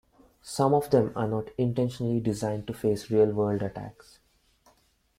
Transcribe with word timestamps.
Some 0.41 0.73
of 0.73 0.89
them 0.89 1.11
are 1.15 1.27
not 1.27 1.49
intentionally 1.59 2.19
designed 2.19 2.65
to 2.65 2.73
face 2.73 3.11
real-world 3.11 3.61
attacks. 3.61 4.17